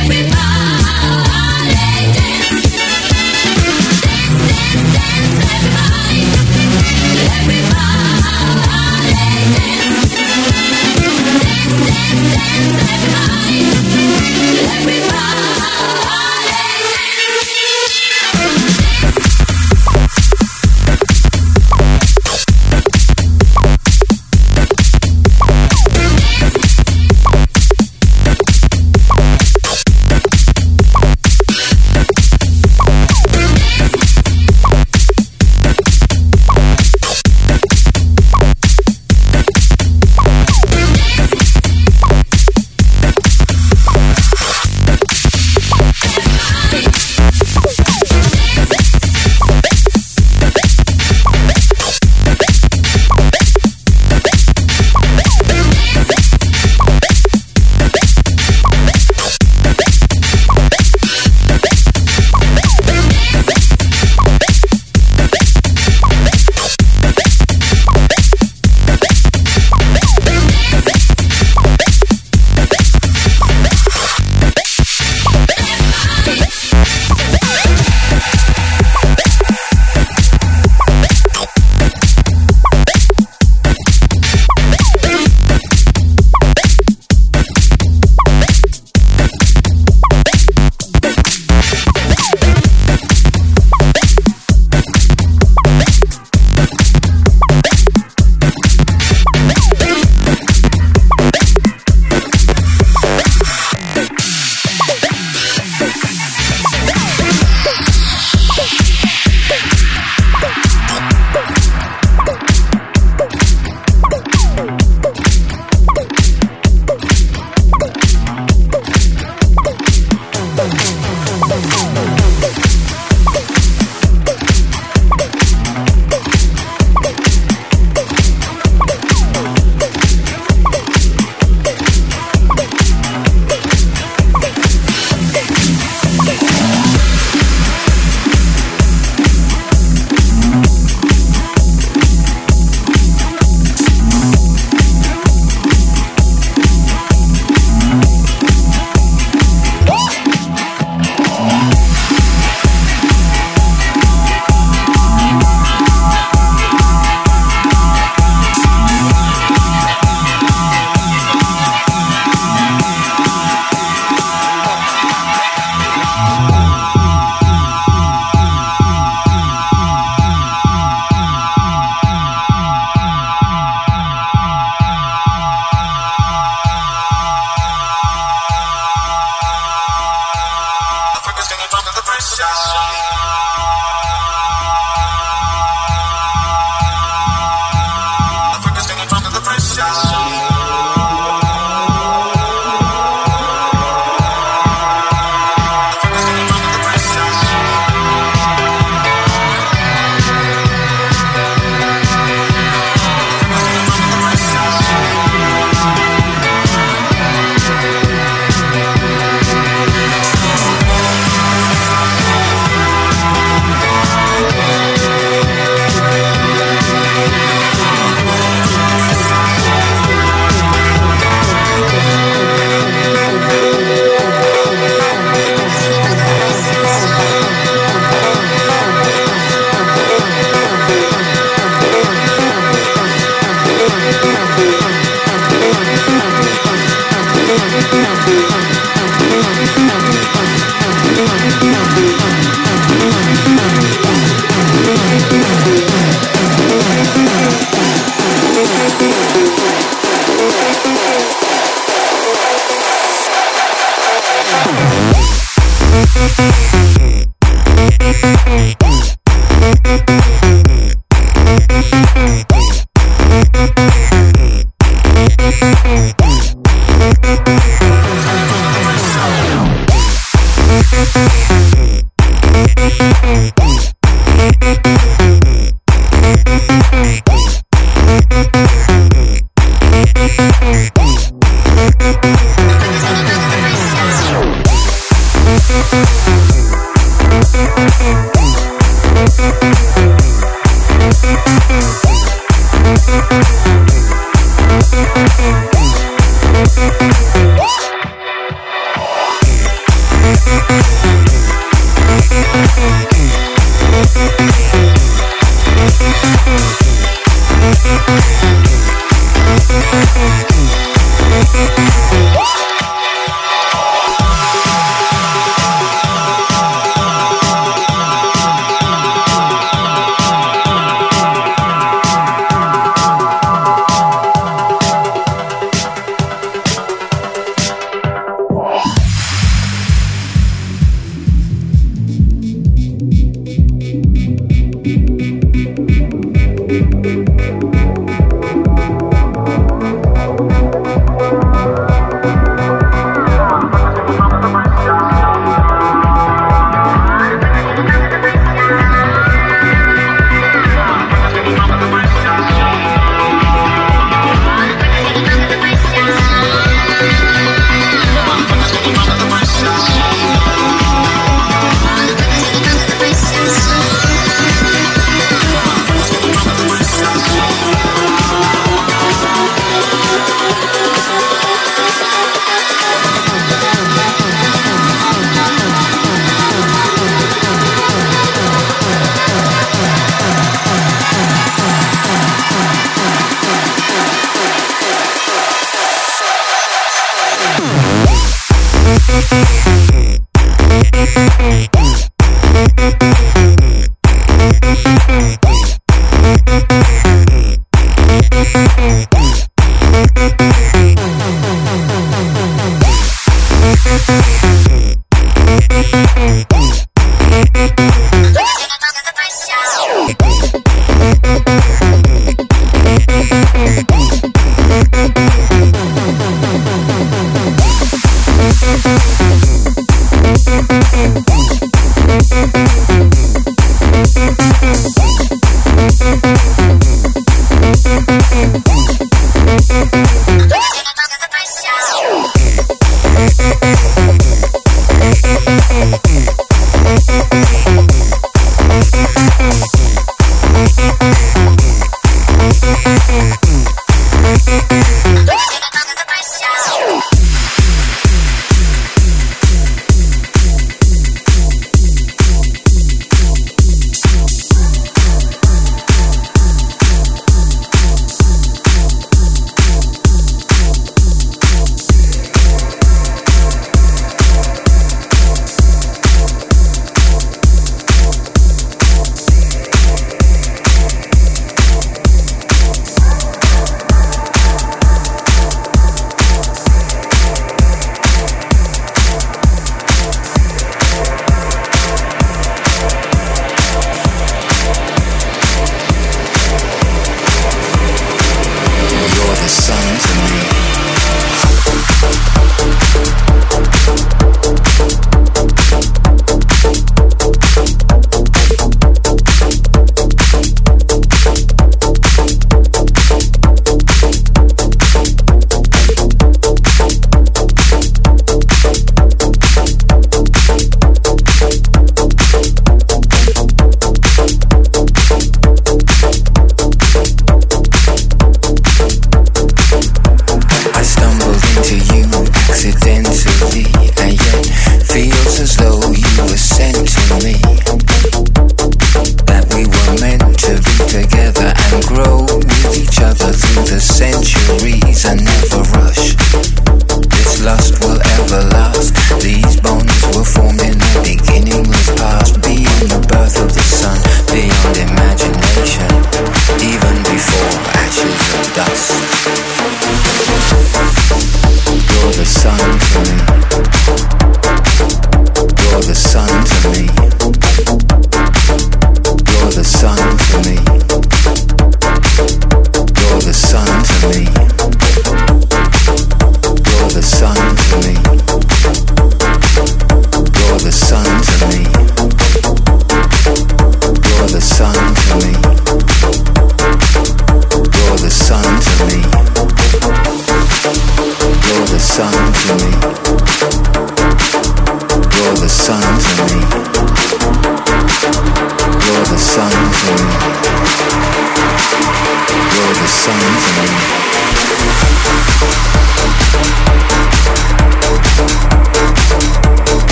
everybody. 0.00 0.71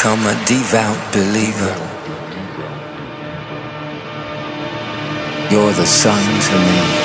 Become 0.00 0.24
a 0.24 0.44
devout 0.46 1.12
believer. 1.12 1.76
You're 5.50 5.72
the 5.74 5.84
sun 5.84 6.40
to 6.40 6.58
me. 6.58 6.99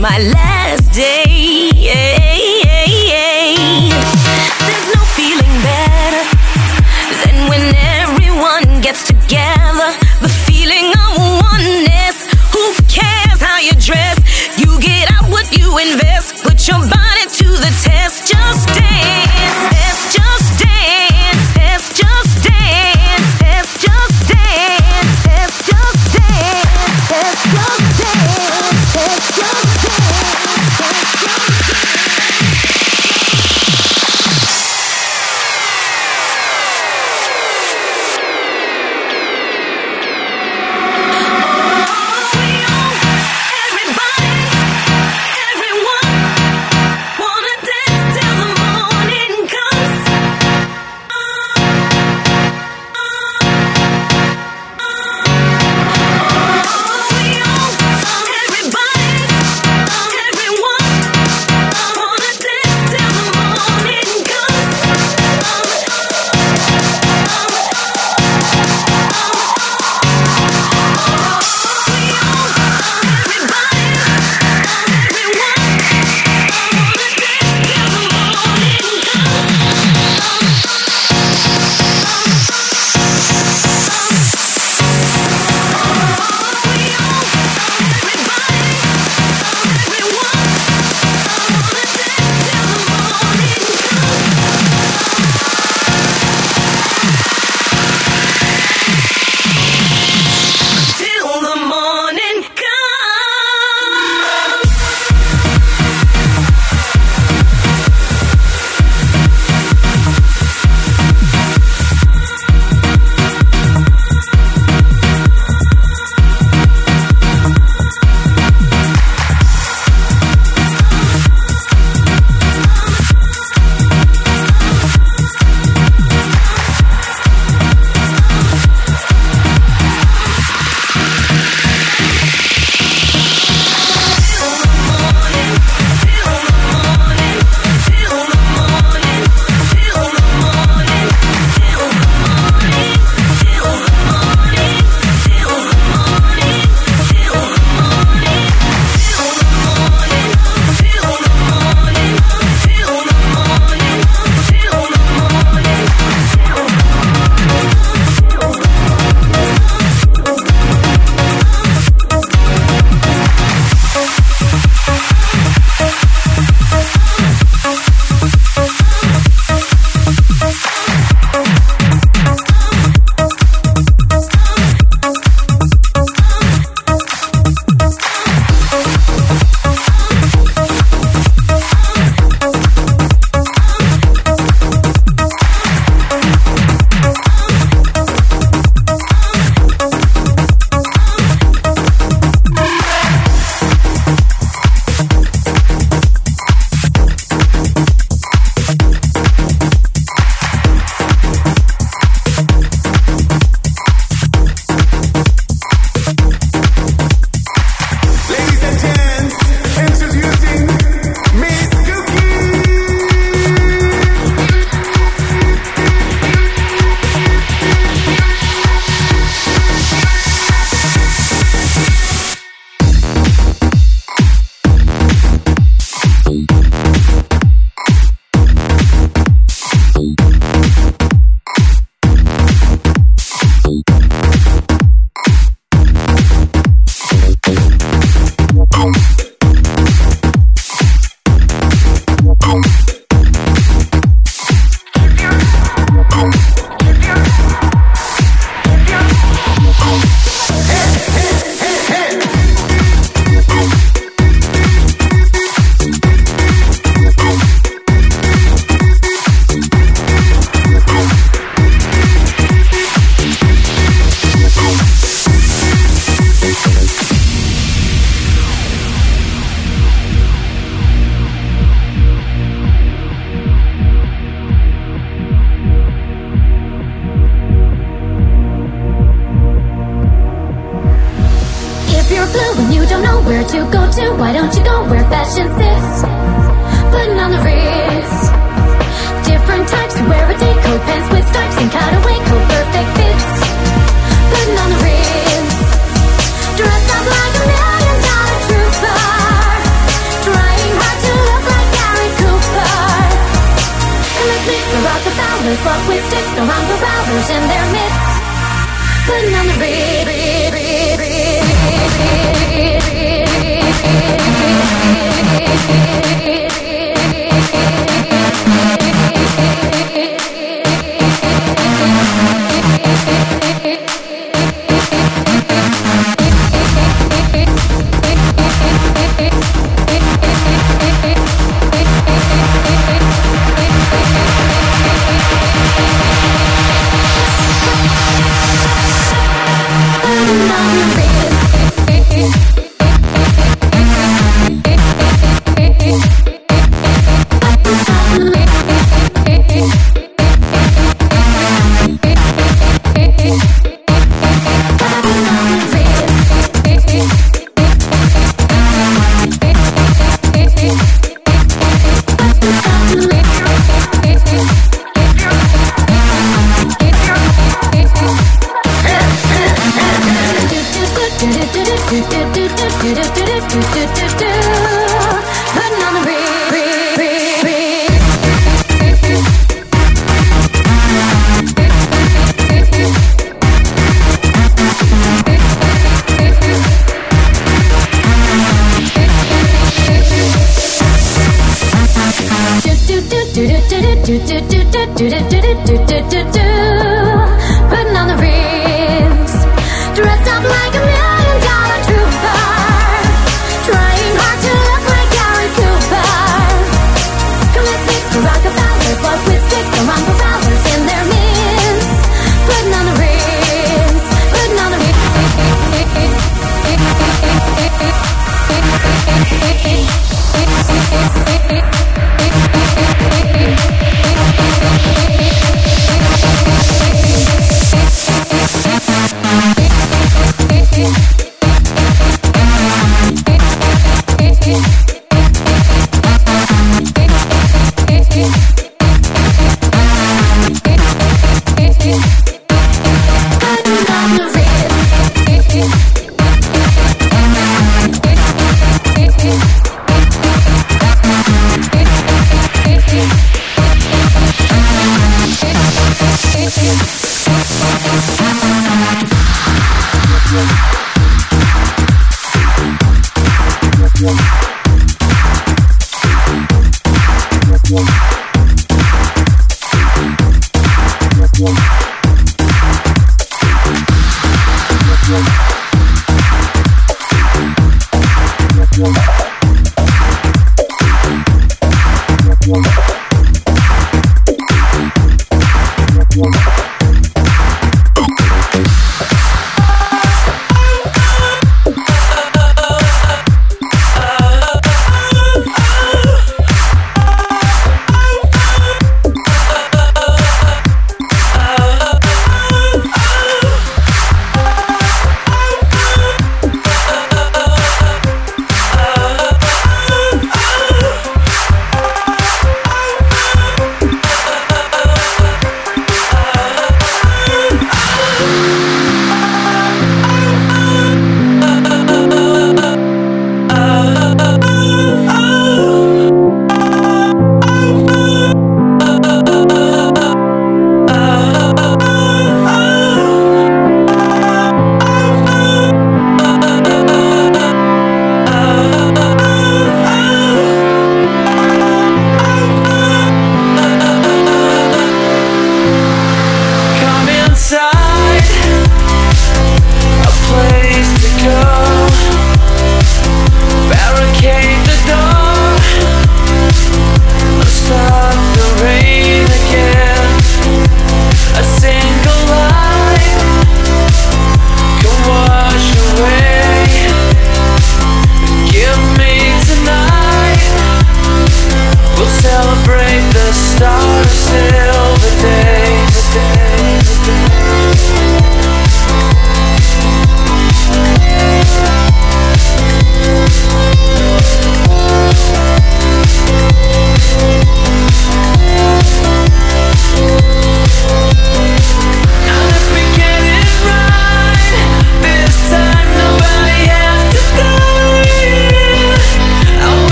My 0.00 0.18
last 0.18 0.69